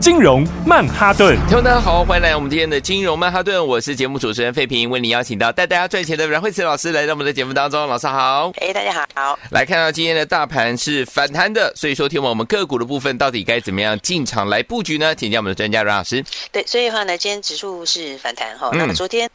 [0.00, 15.14] 金融曼哈顿，听众大家好，欢迎来到我们今天的金融曼哈顿，我是节目主持人费平，为您邀请到带大家赚钱的阮惠慈老师来到我们的节目当中，老师好，哎，大家好，来看到今天的大盘是反弹的，所以说听我们个股的部分到底该怎么样进场来布局呢？
[15.14, 16.22] 请教我们的专家阮老师。
[16.52, 19.28] 对，所以的话呢，今天指数是反弹哈，那么昨天。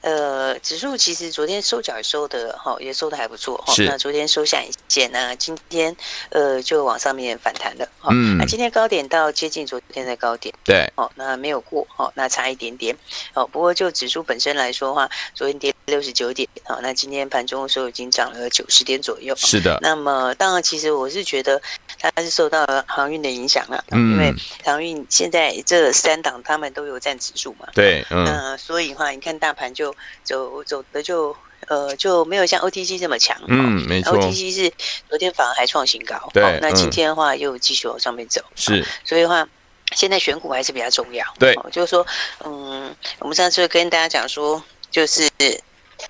[0.00, 3.74] 呃，指数其实昨天收脚也收的哈，也收的还不错哈。
[3.78, 5.96] 那昨天收下影线呢，今天
[6.30, 8.10] 呃就往上面反弹了哈。
[8.12, 8.38] 嗯。
[8.38, 10.54] 那今天高点到接近昨天的高点。
[10.64, 10.90] 对。
[10.96, 12.96] 哦，那没有过哦，那差一点点。
[13.34, 19.34] 哦，不过就指数本身来说的话，昨天跌六十九点，好，那今天盘中的时候已经涨了九十点左右。
[19.36, 19.78] 是的。
[19.82, 21.60] 那么当然，其实我是觉得
[22.02, 27.68] 它是受到了航运的影响了，嗯，因为航运现在这三档他们都有占指数嘛。
[27.72, 28.04] 对。
[28.10, 28.24] 嗯。
[28.24, 29.52] 那所以的话，你看大。
[29.52, 31.36] 盘就走走的就
[31.68, 34.72] 呃就没有像 OTC 这么强，嗯，没错，OTC 是
[35.10, 39.46] 昨天反而还创新高，对、哦，那今天的话又继续往上面走，是、哦，所以的话
[39.94, 42.06] 现在选股还是比较重要，对、哦，就是说，
[42.46, 45.28] 嗯，我们上次跟大家讲说，就是，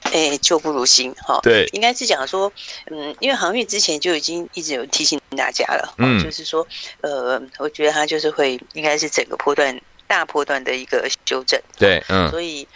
[0.00, 2.52] 哎，旧不如新，哈、哦，对，应该是讲说，
[2.86, 6.66] 嗯，因为航运之前就已经一直有提醒大家了，嗯、哦，就是说，
[7.00, 12.66] 呃，我觉得它就是会应该是整个波段大波段的一个修正，对，嗯，所以。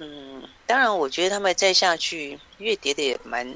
[0.00, 3.46] 嗯，当然，我觉得他们再下去，越跌的也蛮，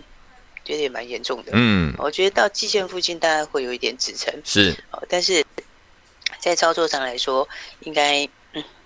[0.63, 1.51] 跌的也蛮严重的。
[1.53, 4.33] 嗯，我觉得到季线附近大概会有一点支撑。
[4.45, 4.73] 是，
[5.09, 5.45] 但是
[6.39, 7.47] 在操作上来说，
[7.81, 8.31] 应该嗯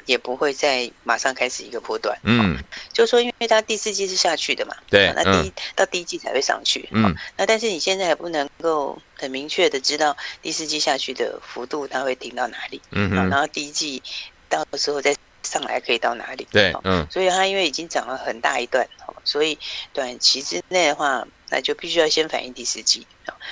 [0.06, 2.16] 也不会再马上开始一个波段。
[2.24, 2.56] 嗯，
[2.92, 4.74] 就是说，因为它第四季是下去的嘛。
[4.88, 5.12] 对。
[5.14, 6.88] 那第一、嗯、到第一季才会上去。
[6.92, 7.14] 嗯。
[7.36, 12.80] 那但是你现在还不能够很明确的知道第四季下去的幅度它会停到哪里。
[12.90, 13.28] 嗯哼。
[13.28, 14.02] 然后第一季
[14.48, 15.14] 到时候再。
[15.44, 16.46] 上来可以到哪里？
[16.52, 18.88] 对，嗯，所以它因为已经涨了很大一段，
[19.24, 19.58] 所以
[19.92, 23.04] 短期之内的话，那就必须要先反映第四季。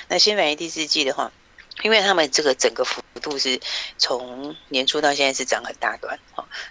[0.07, 1.29] 那先反映第四季的话，
[1.83, 3.59] 因为他们这个整个幅度是
[3.97, 6.17] 从年初到现在是涨很大段，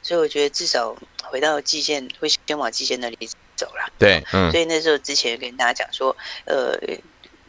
[0.03, 3.93] 所以我觉得至少回到季线会先往季线那里走了。
[3.99, 6.79] 对，嗯，所以那时候之前跟大家讲说，呃，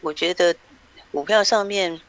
[0.00, 0.54] 我觉得
[1.10, 2.00] 股票上面。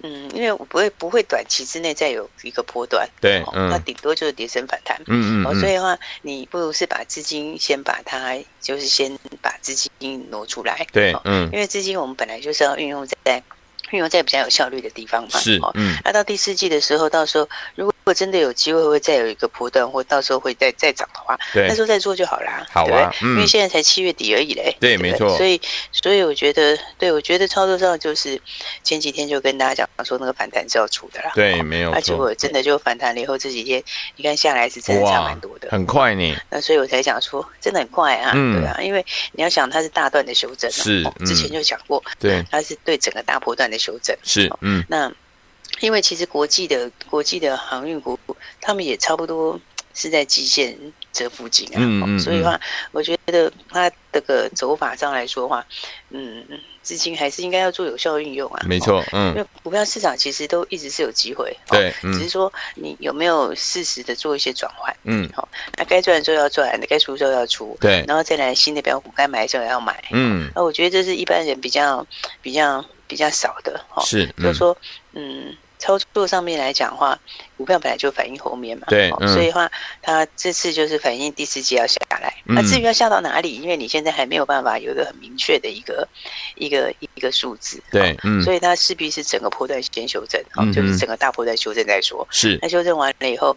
[0.00, 13.42] 嗯，因为我不会不会短期之内再有一个波段，对，嗯，那顶多就是跌升反弹，嗯嗯，哦，所以的话，你不如是把资金先把它，就是先把资金挪出来，对，嗯，因为资金我们本来就是要运用在
[13.90, 17.94] 运用在比较有效率的地方嘛，是，嗯，那到第四季的时候，到时候如果。
[18.08, 22.66] 如果真的有机会会再有一个波段，或到时候会再再涨的话，对，那时候再做就好啦。
[22.72, 24.74] 好啊，因为现在才七月底而已嘞。
[24.80, 25.36] 对，没错。
[25.36, 25.60] 所以，
[25.92, 28.40] 所以我觉得，对我觉得操作上就是
[28.82, 31.32] 前几天就跟大家讲说，那个反弹是要出的啦。
[31.34, 31.90] 对，没有。
[31.90, 33.84] 而且我真的就反弹了以后，这几天
[34.16, 36.34] 你看下来是真的差蛮多的，很快呢。
[36.48, 45.12] 那所以我才讲说，真的很快啊，对啊，因为你要想它是大段的修正，是，之前就讲过，对，它是对整个大波段的修正，是，嗯，那。
[45.80, 48.18] 因为其实国际的国际的航运股，
[48.60, 49.60] 他们也差不多
[49.94, 50.76] 是在季线
[51.12, 52.58] 这附近啊，嗯嗯、所以的话，
[52.90, 55.64] 我觉得它这个走法上来说的话，
[56.08, 56.44] 嗯，
[56.82, 58.62] 资金还是应该要做有效运用啊。
[58.66, 65.46] 没错，嗯，因为股票市场其实都一直是有机会，对，只是说你有没有适时的做一些转换，嗯，好，
[65.76, 72.04] 那该赚的时候要赚，该出的时候要出，对，然后再来新的标股，该买的时候要买，嗯，那我觉得这是一般人比较
[72.42, 74.76] 比较比较少的，哈，是，就是说，
[75.14, 75.56] 嗯。
[75.80, 77.16] 操作上面来讲的话，
[77.56, 79.70] 股票本来就反映后面嘛，对，嗯、所以的话，
[80.02, 82.34] 它这次就是反映第四季要下来。
[82.46, 86.08] 那、嗯、至于要下到哪里，因为你现在还没有办法有一个很明确的一个
[86.56, 92.26] 一个一个数字，对，嗯，所以它势必是整个波段先修正，好、嗯，就是整个大波段修正再说。
[92.28, 93.56] 是，那修正完了以后，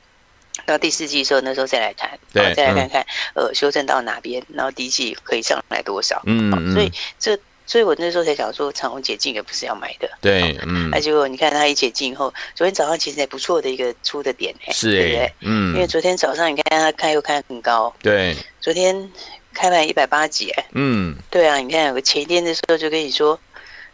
[0.67, 3.01] 到第四季的时候，那时候再来看，对，再来看看，
[3.33, 7.35] 嗯、呃，修正到哪边，然后第一季可以上来多少，嗯，嗯，所以这。
[7.71, 10.11] 所以我那时候才想说，长虹解禁也不是要买的。
[10.19, 10.89] 对，嗯。
[10.91, 15.33] 那结果你看它一解禁以后，昨天早上其实还不错的一个出的点，是，对不对？
[15.39, 15.73] 嗯。
[15.73, 18.35] 因为昨天早上你看它开又开很高，对。
[18.59, 19.09] 昨天
[19.53, 21.15] 开盘一百八几，哎，嗯。
[21.29, 23.39] 对啊，你看有个前一天的时候就跟你说，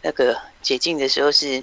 [0.02, 1.62] 那个解禁的时候是，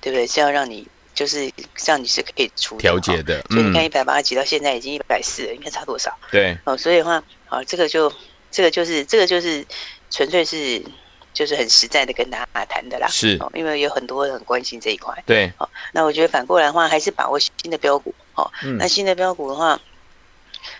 [0.00, 0.26] 对不对？
[0.26, 1.52] 是要让你就是
[1.84, 3.38] 让你是可以出调节的。
[3.50, 6.10] 所以你看一百八几到现在已经一百四了，你看差多少？
[6.32, 6.56] 对。
[6.64, 8.10] 哦，所以的话，好，这个就
[8.50, 9.62] 这个就是这个就是
[10.10, 10.82] 纯粹是。
[11.32, 15.16] 就是很实在的跟大家谈的啦，是，因为有很多人很关心这一块。
[15.26, 18.14] 对，好，那我觉得反过来的话，还是把握新的标股。
[18.34, 19.78] 哦，那新的标股的话，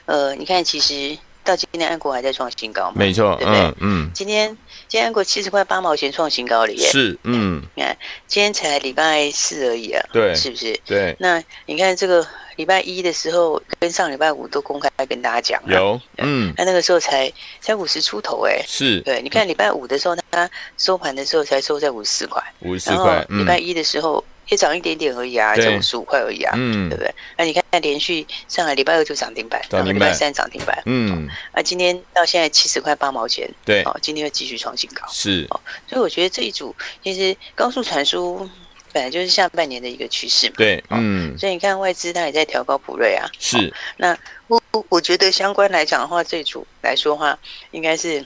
[0.06, 2.94] 呃，你看，其实到今天安国还在创新高嘛？
[2.97, 3.61] 没错，对不对？
[3.61, 4.11] 嗯嗯。
[4.14, 4.56] 今天
[4.91, 6.91] 今天安国七十块八毛钱创新高了耶！
[6.91, 7.63] 是，嗯。
[7.77, 7.97] 你看，
[8.27, 10.77] 今天才礼拜四而已啊，对，是不是？
[10.85, 11.15] 对。
[11.21, 12.27] 那你看这个
[12.57, 16.53] 礼拜一的时候，跟上礼拜五都公开跟大家讲了，有，嗯。
[16.57, 19.01] 那那个时候才才五十出头哎，是。
[19.03, 23.25] 对，你看礼拜五的时候，它收盘的时候才收在五十四块，五十四块。
[23.29, 24.25] 礼拜一的时候。
[24.50, 27.14] 也涨一点点而已啊，涨五十五块而已啊，嗯，对不对？
[27.38, 38.49] 那你看，连续上海礼拜二就涨停板，然后礼拜三涨停板，嗯，那今天到现在七十块八毛钱，对，哦，今天又继续创新高，是，哦，所以我觉得这一组其实高速传输
[38.93, 44.19] 本来就是下半年的一个趋势嘛，对，嗯，所以你看外资它也在调高普瑞啊，是，那
[44.49, 47.38] 我我觉得相关来讲的话，这一组来说的话，
[47.70, 48.25] 应该是。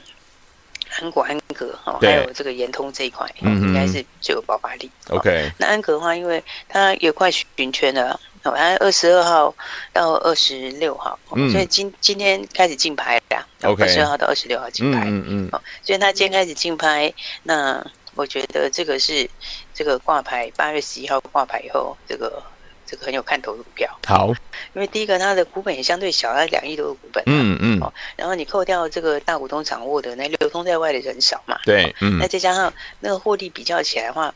[1.01, 4.91] 安国、安格哦，还有这个延通这一块，嗯，应该是最有爆发力。
[5.09, 9.55] OK，那安格的话，因为它也快循圈了，哦，它二十二号
[9.91, 11.17] 到二十六号，
[11.51, 13.47] 所以今今天开始竞拍了。
[13.63, 17.11] OK，二十二号到二十六号竞拍，嗯嗯，哦，所以它今天开始竞拍，
[17.43, 19.27] 那我觉得这个是
[19.73, 22.43] 这个挂牌八月十一号挂牌以后这个。
[22.85, 24.27] 这个很有看头的股票，好，
[24.73, 34.33] 因为第一个它的股本也相对小，它两亿多的股本，嗯嗯，哦，然后你扣掉这个大股东掌握的那流通在外的人少嘛，对，嗯，那再加上那个获利比较起来的话，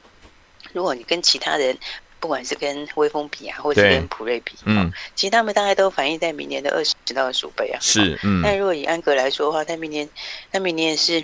[0.73, 1.77] 如果你跟其他人，
[2.19, 10.09] 不管是跟威风比啊，或者是跟普瑞比，嗯，其实他们大概都反映在明年的二十到二十五倍啊，是，嗯，但如果以安格来说的话，它明年，
[10.51, 11.23] 它明年是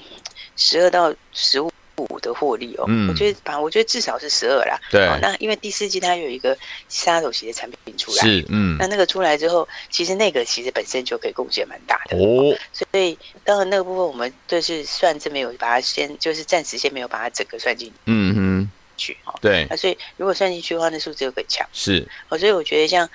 [0.56, 1.72] 十二到十五。
[2.10, 4.80] 五的获利哦，嗯、我觉得把我觉得至少是十二啦。
[4.90, 6.58] 对、哦，那因为第四季它有一个
[6.90, 12.58] 杀手级的产品出来，是嗯，那那个出来之后，其实那个其实本身就可以贡献蛮大的哦。
[12.72, 19.34] 所以当然那个部分我们就是算是没有把它先，就是暂时先没有把它整个算进嗯哼去哦。
[19.42, 21.68] 对，那所以如果算进去的话，那数字又更强。
[21.74, 23.10] 是，哦，所以我觉得像。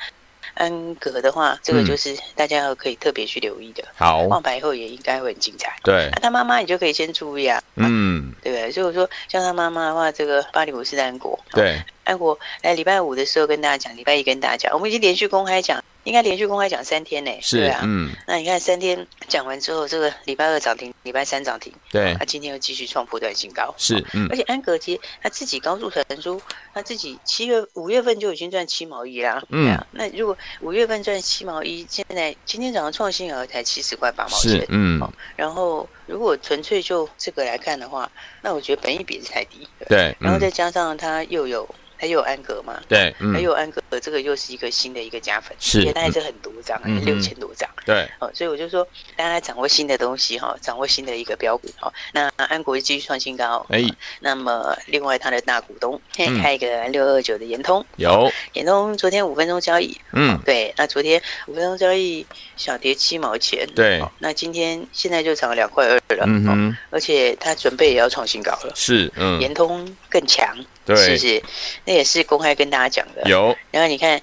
[0.61, 3.83] 安格的话，这个就是大家要可以特别去留意的。
[3.97, 5.75] 好，挂牌以后也应该会很精彩。
[5.83, 7.63] 对，那他妈妈你就可以先注意啊。
[7.77, 8.71] 嗯，对不对？
[8.71, 11.39] 所以我说，像他妈妈的话，这个巴黎五四的安国。
[11.53, 15.83] 对，安国来礼拜五的时候跟大家讲，礼拜一跟大家讲，我们已经连续公开讲。
[16.05, 26.41] 应该连续公开讲三天呢，是啊，嗯，那你看三天讲完之后，这个礼拜二涨停，礼拜三涨停，对，他今天又继续创破段新高，是，嗯，而且安格其实他自己高速传输，
[26.73, 35.01] 他自己七月五月份就已经赚七毛一啦，嗯，那如果五月份赚七毛一，现在今天早上创新额才七十块八毛钱，嗯，
[35.37, 38.11] 然后如果纯粹就这个来看的话，
[38.41, 41.69] 那我觉得本益比是太低，对，然后再加上它又有。
[42.01, 42.81] 还有安格嘛？
[42.89, 47.69] 对，嗯、还有安格，这个又是一个新的一个加分，是，而且它还是很多张，嗯、六千多张。
[47.85, 48.87] 对，哦，所以我就说，
[49.17, 51.93] 大家掌握新的东西哈，掌握新的一个标股哈。
[52.15, 53.85] 那安国继续创新高，哎，
[54.21, 58.33] 那么另外它的大股东现在开一个六二九的延通，有。
[58.55, 62.27] 延通，昨天五分钟交易，嗯，对，那昨天五分钟交易
[62.57, 70.57] 小跌七毛钱，对，那今天现在就涨了两块二了，嗯哼，而且它准备也要创新高了，是，嗯，延通更强。
[70.97, 71.43] 是不是？
[71.85, 73.23] 那也是公开跟大家讲的。
[73.29, 74.21] 有，然后你看，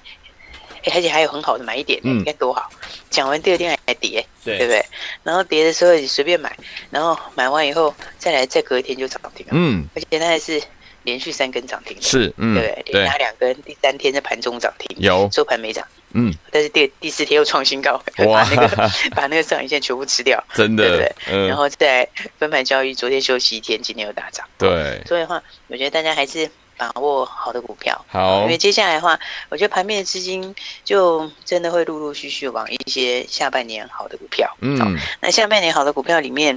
[0.92, 2.68] 而且还有很好的买点，你看多好。
[3.10, 4.84] 讲完第二天还跌，对不对？
[5.22, 6.54] 然后跌的时候你随便买，
[6.90, 9.52] 然后买完以后再来，再隔一天就涨停了。
[9.54, 10.62] 嗯，而且那还是
[11.08, 12.92] 连续三根涨停，是，嗯，对不对？
[12.92, 18.68] 连拉两根，第三天在盘中涨停，有收盘没涨，嗯，但是第第四天又创新高， 把那个
[19.16, 20.96] 把那个上影线全部吃掉， 真的，对不
[21.32, 21.48] 对？
[21.48, 22.06] 然后再
[22.38, 25.02] 分盘交易，昨天休息一天，今天又大涨，对。
[25.06, 26.48] 所以的话，我觉得大家还是。
[26.80, 34.48] 把握好的股票，好，因为接下来的话，我觉得盘面的资金就真的会陆陆续续往一些下半年好的股票。
[34.60, 36.54] 嗯，那下半年好的股票里面，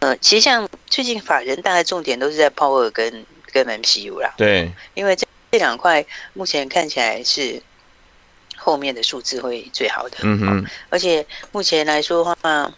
[0.00, 4.34] 呃，其实像最近法人大概重点都是在 Power 跟跟 MCU 啦。
[4.36, 7.62] 对，因为这这两块目前看起来是
[8.56, 10.18] 后面的数字会最好的。
[10.22, 12.72] 嗯哼，而且目前来说的话。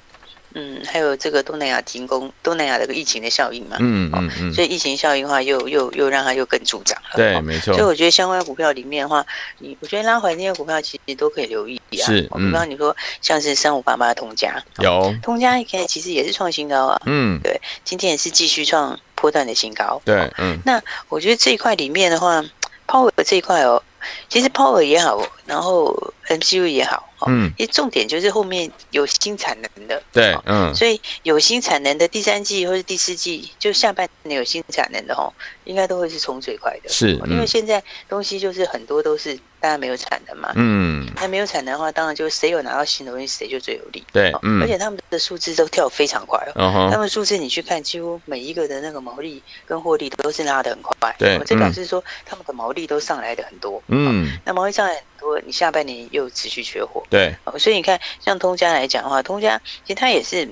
[0.59, 7.11] 嗯，还有这个东南亚停工，东南亚的个疫情的效应嘛，嗯嗯嗯，所以疫情效应的话又，又又又让它又更助长了。
[7.15, 7.73] 对，没错。
[7.75, 9.25] 所以我觉得相关股票里面的话，
[9.59, 12.05] 你我觉得拉回那些股票其实都可以留意啊。
[12.05, 17.01] 是，比方你说像是三五八八的通家，有通家，现在其实也是创新高啊。
[17.07, 20.03] 嗯，对，今天也是继续创波段的新高。
[20.05, 20.59] 对，嗯。
[20.65, 22.45] 那我觉得这一块里面的话
[22.89, 23.81] ，Power 这一块哦，
[24.29, 25.95] 其实 Power 也好，然后
[26.29, 27.05] MCU 也好。
[27.27, 35.27] 嗯，因为重点就是后面有新产能的，对，嗯，所以有新产能的第三季或者第四季，就下半年有新产能的哦，
[35.65, 57.03] 应该都会是冲最快的，是，因为现在东西就是很多都是大家没有产能嘛，嗯，那没有产能的话，当然就谁有拿到新的东西，谁就最有利，对，嗯，而且他们的数字都跳非常快哦，他们数字你去看，几乎每一个的那个毛利跟获利都是拉的很快，对，这表示说他们的毛利都上来的很多，嗯，那毛利上来很多，你下半年又又持续缺货。
[57.09, 60.49] 对，哦，所以你看，像通家来讲的话，通家其实它也是。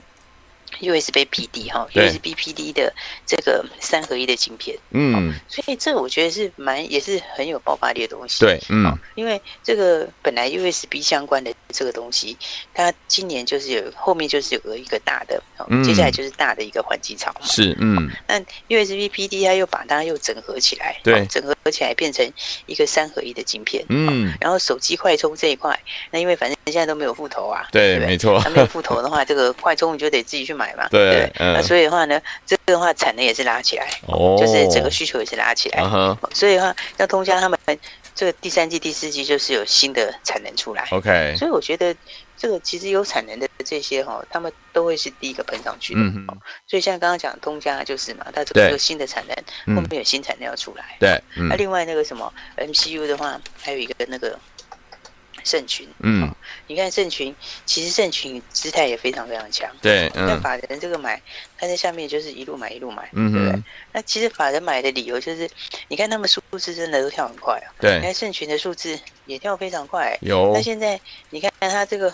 [0.80, 2.92] USB PD 哈，USB PD 的
[3.26, 12.36] 这个三合一的晶片，嗯，所以这个我觉得是蛮也是很有爆发力的东西，对，嗯，因为这个本来 USB 相关的这个东西，
[12.74, 22.26] 它今年就是有后面就是有一个大的，嗯，接下来就是大的一个换机潮嘛，是，嗯，那 USB PD 它又把它又整合起来，对，整合起来变成
[22.66, 25.78] 一个三合一的晶片，嗯，然后手机快充这一块，
[26.10, 35.82] 那因为反正现在都没有副头啊，对，没错，它没有副头的话，这个快充你就得自己去买嘛，对，嗯，那所以的话呢，这个的话产能也是拉起来，哦，就是整个需求也是拉起来，
[36.34, 37.58] 所以的话，像通家他们
[38.14, 41.94] 这个第三季、第四季就是有新的产能出来，OK，所以我觉得
[42.36, 46.26] 这个其实有产能的这些哈，他们都会是第一个喷上去的，嗯，
[46.66, 54.38] 所以像刚刚讲通家就是嘛，它这个新的产能后面有新产能要出来，对，那另外那个什么 MCU 的话，还有一个那个。
[55.46, 56.28] 盛群，嗯，
[56.66, 57.34] 你看盛群，
[57.64, 61.22] 其实盛群姿态也非常非常强，对，嗯，那法人这个买，
[61.56, 63.62] 他在下面就是一路买一路买，嗯，对不对？
[63.92, 65.48] 那其实法人买的理由就是，
[65.86, 71.00] 你看他们数字真的都跳很快啊，对，你看盛群的数字也跳非常快，有，那现在
[71.30, 72.12] 你看他这个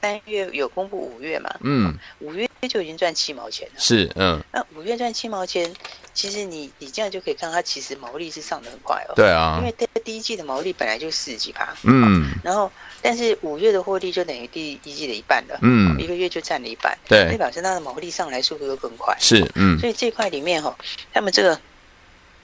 [0.00, 5.72] 三月有公布五月嘛，嗯，五月就已经赚七毛钱了，是，嗯，那五月赚七毛钱。
[6.14, 9.14] 其实你你这样就可以看，它其实毛利是上的很快哦。
[9.14, 12.68] 对啊，因为第第一季的毛利本来就四十几趴，嗯，然后
[13.00, 20.76] 但是五月的获利就等于第一季的一半了，嗯，一个月就占了一半，对，代表示它的毛利上来速度又更快，是，嗯，所以这块里面哈，
[21.12, 21.56] 他们这个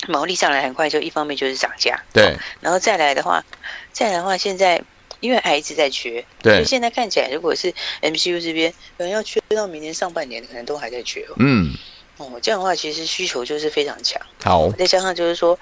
[0.06, 3.44] 毛利上来很快，就一方面就是涨价，对，然后再来的话，
[3.92, 4.80] 再来的话，现在
[5.24, 11.72] 因为还一直在缺，对，所以现在看起来，如果是 MCU 这边可能要缺到明年上半年，可能都还在缺哦，嗯。
[12.18, 14.20] 哦，这样的话其实需求就是非常强。
[14.42, 15.58] 好，再加上就是说，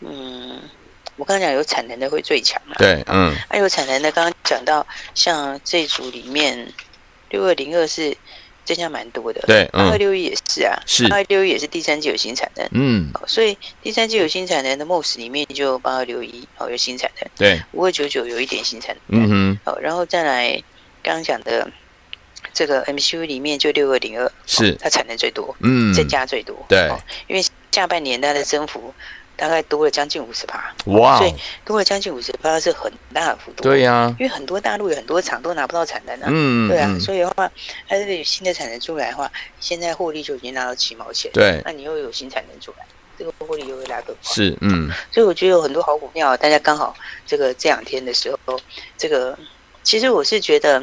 [0.00, 0.60] 嗯，
[1.16, 2.74] 我刚刚讲有产能的会最强嘛。
[2.76, 3.34] 对，嗯。
[3.48, 6.70] 还有产能的，刚刚讲到像这组里面，
[7.30, 8.14] 六二零二是
[8.66, 9.40] 增加蛮多的。
[9.46, 10.76] 对，八二六一也是啊。
[10.84, 11.08] 是。
[11.08, 12.68] 八二六一也是第三季有新产能。
[12.72, 13.10] 嗯。
[13.26, 17.30] 所以第三季有新产能的 MOS 里面就八二六一哦有新产能。
[17.36, 17.62] 对。
[17.72, 19.22] 五二九九有一点新产能。
[19.22, 19.58] 嗯哼。
[19.64, 20.62] 好，然后再来
[21.02, 21.70] 刚刚讲的。
[22.52, 26.90] 这个 MCU 里面就六二零二，是它产能最多，嗯，增加最多，对，
[27.26, 28.94] 因为下半年它的增幅
[29.36, 37.50] 大概多了将近五十趴，哇，所以多了将近五十趴是很大的幅度，对呀，因为很多大陆有很多厂都拿不到产能啊，嗯，对啊，所以的话，
[37.86, 42.86] 它这个有新的产能出来的话，现在获利就已经拿到七毛钱，对，那你又有新产能出来，
[43.18, 48.58] 这个获利又会拉更快，是，嗯，所以我觉得有很多好股票，大家刚好这个这两天的时候，
[48.96, 49.38] 这个
[49.82, 50.82] 其实我是觉得。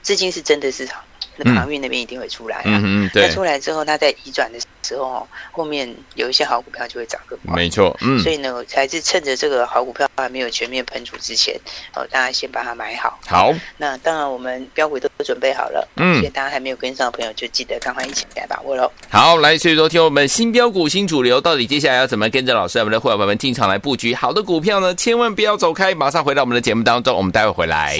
[0.00, 1.02] 资金是真的市场，
[1.38, 2.62] 那航运那边一定会出来啊。
[2.66, 3.30] 嗯嗯，对。
[3.30, 7.54] 出来之后，它在移转的时候，后面有一些好股票就会涨更快。
[7.54, 8.18] 没错，嗯。
[8.20, 11.54] 所以呢，才是趁着这个好股票还没有全面喷出之前，
[11.94, 13.18] 哦，大家先把它买好。
[13.26, 13.52] 好。
[13.76, 15.86] 那当然，我们标股都准备好了。
[15.96, 16.18] 嗯。
[16.18, 18.90] 所以大家还没有跟上的朋友，就记得赶快一起来把握喽。
[19.10, 24.94] 好，来，所以说听我们新标股新主流，到底接下来要怎么跟着老师，我们的伙伴们进场来布局好的股票呢？
[24.94, 27.96] 千万不要走开，马上回到我们的节目当中，我们待会回来。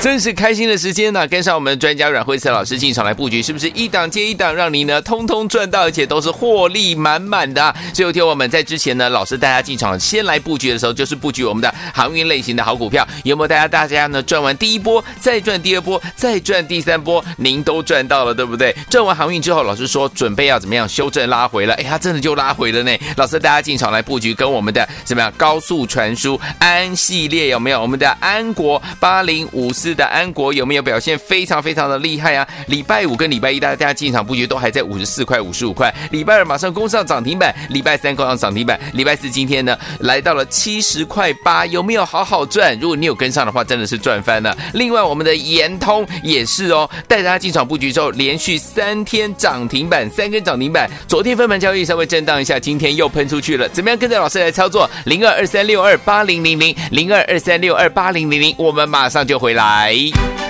[0.00, 7.76] 真是开心的时间呢、跟上我们的专家阮慧慈老师进场来布局，是不是一档接一档，让你呢通通赚到，而且都是获利满满的、啊？
[7.92, 13.48] 所以有听我们在之前呢，老师带大家进场先来布局的时候，就是布局我们的航运类型的好股票，有没有？
[13.48, 18.74] 大家大家呢赚完第一波，再赚第二波，再赚第三波，您都赚到了，对不对？
[18.88, 21.74] 赚完航运之后，老师说准备要怎么样修正拉回了？
[21.74, 22.96] 哎，他真的就拉回了呢！
[23.16, 27.82] 老师带大家进场来布局，跟我们的怎么样高速传输安系列有没有？
[27.82, 29.89] 我们的安国八零五四。
[29.94, 32.46] 的安国有没有表现非常非常的厉害啊？
[32.66, 42.78] 礼拜五跟礼拜一大家进场布局都还在五十四块、五十五块，礼拜二马上攻上涨停板，礼拜三攻上涨停板，礼拜四今天呢来到了七十块八，有没有好好赚？
[42.80, 44.56] 如果你有跟上的话，真的是赚翻了。
[44.74, 50.90] 另外，我们的延通也是哦，带大家进场布局之后，连续三天涨停板，三根涨停板。
[51.06, 53.68] 昨天分盘交易稍微震荡一下，今天又喷出去了。
[53.68, 54.88] 怎么样跟着老师来操作？
[55.04, 59.79] 零二二三六二八零零零零二二三六二八零零零，我们马上就回来。
[59.80, 60.49] 来。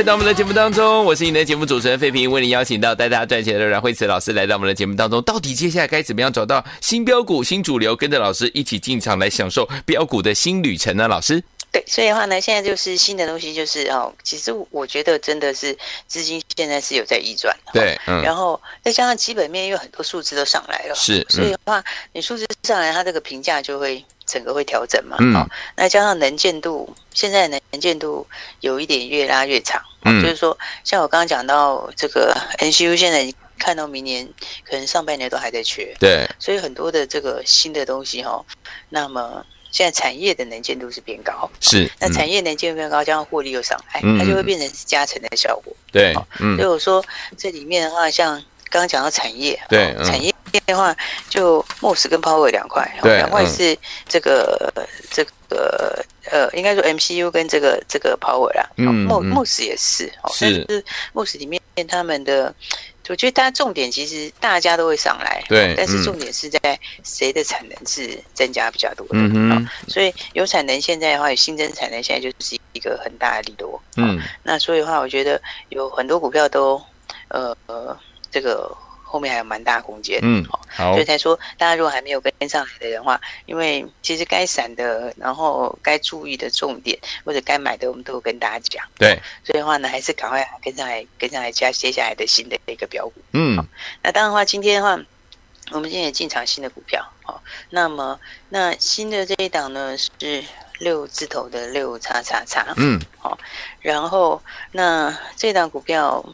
[0.00, 5.20] 回到我们的节目当中，我是你的节目主持人费平，为你邀请到带大家赚钱的阮慧慈老师来到我们的节目当中。
[5.24, 11.06] 到底接下来该怎么样找到新标股、新主流，跟着老师一起进场来享受标股的新旅程呢？
[11.06, 15.76] 老师，对，所以的话呢，现在就是新的东西，就是哦，其实我觉得真的是
[16.08, 28.26] 资金现在是有在移转，对，嗯，然后再加上基本面，有很多数字都上来了，是，所以的话，你数字上来，它这个评价就会整个会调整嘛，嗯，哦，那加上能见度，现在能见度
[28.60, 34.28] 有一点越拉越长，嗯，就是说，像我刚刚讲到这个 NCU 现在看到明年
[34.64, 38.44] 可能上半年都还在缺，对，所以很多的这个新的东西哈，哦，
[38.88, 39.46] 那么。
[39.70, 45.74] 现在产业的能见度是变高，是、嗯、那产业能见度变高，加上获利又上来，嗯、它就会变成是加成的效果。
[45.92, 47.04] 对，嗯，所以我说
[47.36, 48.34] 这里面的话，像
[48.68, 50.32] 刚刚讲到产业，对，产业
[50.66, 50.96] 的话，
[51.28, 53.76] 就 MOS 跟 Power 两块，对，两块是
[54.08, 62.54] 这个、嗯、这个呃，应该说 MCU 跟这个这个 Power 啦，嗯，MOS 也是，是，但是 MOS 里面他们的。
[63.10, 76.80] 我觉得大家重点其实大家都会上来，对，但是重点是在谁的产能是增加比较多的，嗯哼，所以有产能现在的话，有新增产能现在就是一个很大的利多，嗯，那所以的话，我觉得有很多股票都
[77.28, 77.98] 呃呃
[78.30, 78.74] 这个。
[79.10, 93.56] 后面还有蛮大空间，嗯，好，所以才说大家如果还没有跟上来的人的话，因为其实该闪的，然后该注意的重点或者该买的，我们都有跟大家讲，对，所以的话呢，还是赶快跟上来，跟上来加接下来的新的一个标股，嗯，
[94.00, 94.90] 那当然的话，今天的话，
[95.72, 98.16] 我们今天也进场新的股票，好，那么
[98.50, 100.44] 那新的这一档呢是
[100.78, 103.36] 六字头的六叉叉叉，嗯，好，
[103.80, 106.24] 然后那这档股票。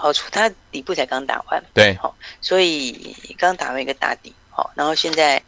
[0.00, 5.40] 好处，它底部才刚打完，对，好，所以刚打完一个大底，好，然后现在，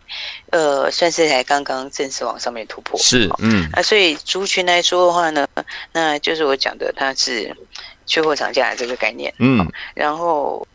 [0.50, 5.48] 呃，算是才刚刚正式往上面突破，是，嗯，啊，所以族群来说的话呢，
[5.92, 7.56] 那就是我讲的，它是
[8.04, 10.66] 缺货涨价的这个概念，嗯，然后，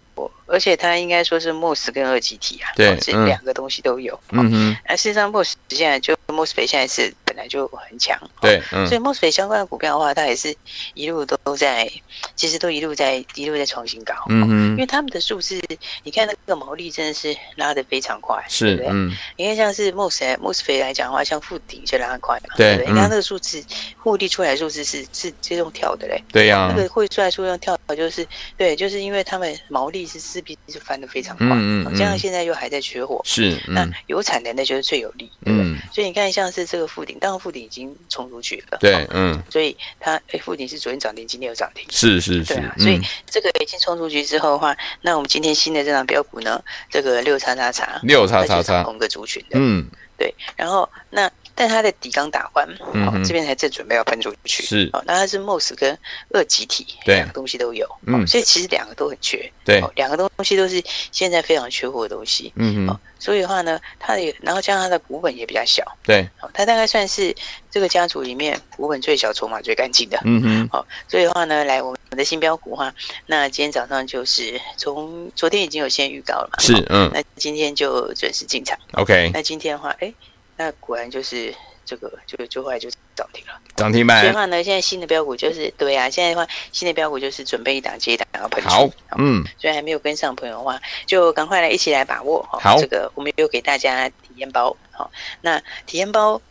[0.47, 7.13] 而且它应该说是 MOS 跟二极体啊，对，这两个东西都有，嗯哼，那事实上 MOS 现在就 MOSFET 现在是。
[7.38, 10.56] 本来就很强，对，嗯、所以 MOSFET 相关的股票的话，它也是
[10.95, 11.88] 一路都在，
[12.36, 15.62] 其实都一路在一路在创新高，嗯嗯，因为他们的数字，
[16.04, 18.89] 你看那个毛利真的是拉的非常快，是，对不对？
[18.91, 22.78] 嗯，你看像是 MOSFET MOSFET 来讲的话，像富鼎就拉得快嘛，对？
[22.88, 23.63] 你看那个数字
[23.97, 35.67] 获利出来的数字是是这种跳的嘞，对呀、啊，那个会出来数量跳的就是对，就是因为他们毛利是势必是翻的非常快，嗯嗯，这样现在又还在缺货，是，嗯、那有产能的就是最有利，对不对？
[35.67, 37.93] 嗯、所以你看像是这个富鼎，当然富鼎已经。
[38.09, 49.85] 冲出去了，对，嗯，所以它哎，富鼎是昨天涨停，今天有涨停，是是是，对啊，所以这个已经冲出去之后的话，那我们今天新的这张标股呢，这个六叉叉叉，六叉叉叉，同个族群的，嗯，
[50.17, 51.29] 对，然后那
[51.60, 55.98] 但它的底刚打完，嗯，这边才正准备要喷出去，是，哦，那它是 MOS 跟
[56.32, 60.80] 二极体，两个东西都有，嗯，所以其实两个都很缺，对，两个东西都是
[61.12, 63.00] 现在非常缺货的东西，嗯哼。
[63.20, 67.36] 所以的话呢，它的然后加上它的股本也比较小，对，它大概算是
[67.72, 72.93] 这个家族里面股本最小、筹码最干净的，嗯哼，好，所以的话呢，来我们的新标股哈，
[73.26, 80.13] 那今天早上就是从昨天已经有先预告了嘛，是，嗯，那今天就准时进场，OK，那今天的话，哎，
[80.58, 81.54] 那果然就是
[81.86, 92.60] 这个就就后来就涨停了，涨停板，所以的话呢，现在新的标股就是对啊，现在的话新的标股就是准备一档接一档要喷出，好，嗯，所以还没有跟上朋友的话，就赶快来一起来把握哈。
[92.60, 95.10] 好，这个我们有给大家体验包，好，
[95.41, 96.41] 那体验包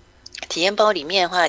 [0.49, 1.47] 体验包里面的话，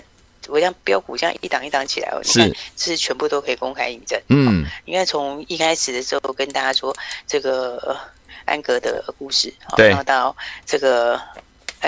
[0.50, 4.20] 我像标股这样一档一档起来，是是全部都可以公开印证。
[4.28, 6.93] 嗯，应该从一开始的时候跟大家说
[7.26, 7.98] 这个
[8.46, 11.20] 安格的故事，对，然后到这个。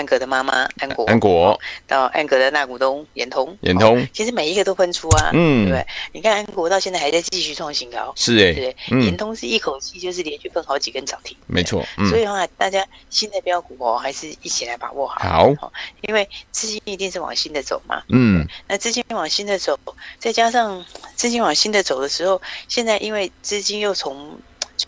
[0.00, 1.60] 安格的妈妈安国，安国。
[1.86, 5.86] 到安格的大股东延通，延通，其实每一个都喷出啊，嗯，对不对？
[6.12, 19.78] 你看安国到现在还在继续创新高，是哎，对，延通是一口气就是连续喷好几根涨停，没错，所以的话，大家新的标股哦，还是一起来把握好，好，因为资金一定是往新的走嘛，嗯，那资金往新的走，
[20.18, 20.82] 再加上
[21.14, 24.38] 资金往新的走的时候，现在因为资金又从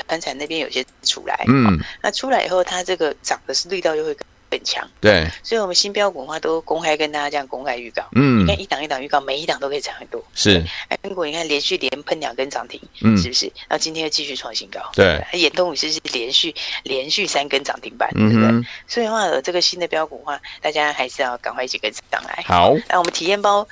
[0.09, 4.15] 传产那边有些出来，嗯，那出来以后，它这个涨的是力道又会。
[4.15, 4.32] 更
[4.65, 8.03] 强，对，所以，我们新标股的话都公开跟大家这样公开预告。
[8.13, 10.23] 嗯，你看一档一档预告，每一档都可以涨很多。
[10.35, 13.47] 是，安国你看连续连喷两根涨停，嗯，是不是？
[13.69, 14.81] 然后今天又继续创新高。
[14.95, 18.69] 对，延通五是是连续连续三根涨停板，嗯、对不对？
[18.87, 22.43] 所以的话，这个新的标股的话，大家还是要赶快一起跟上来。
[22.47, 23.67] 好，那我们体验包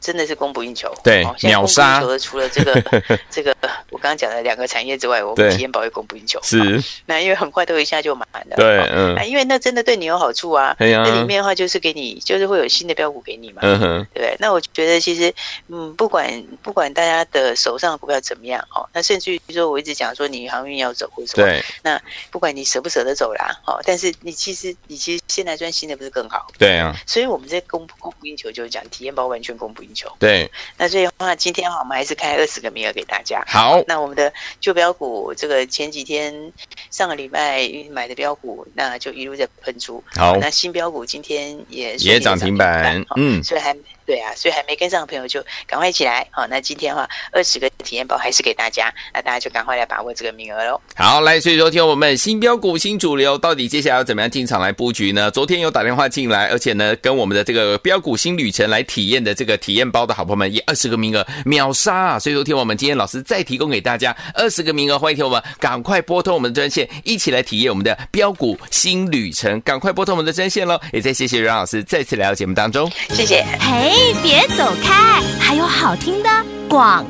[0.00, 0.92] 真的是供不应求。
[1.02, 2.00] 对，哦、秒杀。
[2.18, 2.80] 除了这个
[3.30, 3.54] 这个
[3.90, 6.40] 我刚刚讲的两个产业之外，我们体验包也供不应求。
[6.42, 6.82] 是。
[7.06, 8.56] 那因为很快都一下就满了。
[8.56, 9.14] 对，哦、嗯。
[9.14, 10.74] 那因为那真的对你有好处啊。
[10.78, 11.04] 对呀、啊。
[11.08, 13.60] 那里面的话就是给你，就是会有新的标股给你嘛。
[13.62, 14.06] 嗯哼。
[14.14, 14.36] 对？
[14.38, 15.32] 那我觉得其实，
[15.68, 16.30] 嗯，不管
[16.62, 21.46] 不管大家的手上的股票怎么样，哦，那甚至于说我一直讲说你航运要走或什么。
[21.46, 21.62] 对。
[21.82, 26.46] 那不管你舍不舍得走啦，哦，但是你其实你其实现在赚新的不是更好？
[26.58, 26.94] 对啊。
[27.06, 30.10] 所以我们在供供不应求，就是讲体验包完全供不应求。
[30.18, 30.50] 对。
[30.76, 33.42] 那所以的话，今天的话我们还是开二十个名额给大家。
[33.46, 33.82] 好。
[33.86, 36.52] 那我们的旧标股，这个前几天
[36.90, 40.02] 上个礼拜买的标股，那就一路在喷出。
[40.14, 40.36] 好。
[40.36, 43.04] 那新标股今天也也涨停板。
[43.16, 43.42] 嗯。
[43.42, 43.76] 所以还。
[44.06, 46.26] 对啊，所以还没跟上的朋友就赶快起来。
[46.30, 50.80] 好，那今天的话，二十个体验包还是给大家，那大家就赶快来把握这个名额喽。
[50.94, 55.30] 好，来，所以昨天我们新标股新主流到底接下来要怎么样进场来布局呢？
[55.32, 62.18] 昨天有打电话进来，而且呢，跟我们的这个标股新旅程来体验的这个体验包的好朋友们，也二十个名额秒杀啊！
[62.18, 69.60] 所以昨天我们今天老师再提供给大家二十个名额，欢迎听我们赶快拨通我们的专线，一起来体验我们的标股新旅程。
[69.62, 70.80] 赶快拨通我们的专线喽！
[70.92, 73.44] 也再谢谢阮老师再次来到节目当中，谢谢。
[73.58, 74.64] 嘿，别走。
[74.82, 76.28] 开，还有好听的
[76.68, 77.04] 广。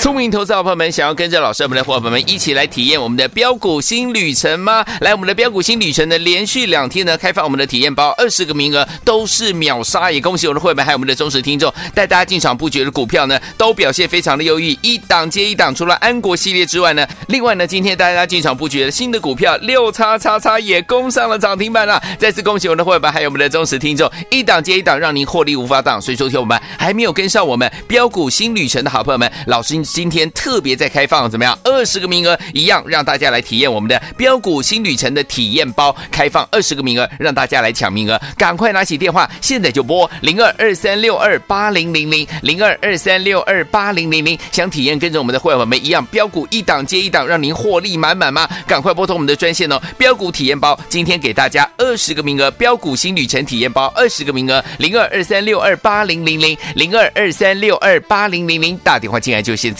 [0.00, 4.82] 聪明投资好朋友们，想要跟着老师我们的伙伴们一起来体验我们的标股新旅程吗？
[5.02, 15.74] 来，我们的标股新旅程呢，连续两天呢开放我们的体验包，二十个名额都是秒杀，也恭喜我们的会员还有我们的忠实听众，带大家进场布局的股票呢，都表现非常的优异，一档接一档。
[15.74, 26.00] 除了安国系列之外呢，另外呢，今天大家进场布局的新的股票六叉叉叉也攻上了涨停板了，再次恭喜我们的会员还有我们的忠实听众，一档接一档，让您获利无法挡。
[26.00, 29.89] 所以说，听我们还没有跟上我们标股新旅程的好朋友们，老师。
[29.92, 31.58] 今天特别在开放怎么样？
[31.64, 38.20] 二十个名额一样，让大家来体验我们的标股新旅程的体验包，开放二十个名额，让大家来抢名额。
[38.38, 44.38] 赶快拿起电话，现在就拨零二二三六二八零零零零二二三六二八零零零。
[44.52, 48.48] 想体验跟着我们的会员们一样，标股一档接一档，让您获利满满吗？
[48.68, 49.80] 赶快拨通我们的专线哦！
[49.98, 59.79] 标股体验包今天给大家二十个名额，标股新旅程体验包二十个名额，零二二三六二八零零零零二二三六二八零零零，打电话进来就现在。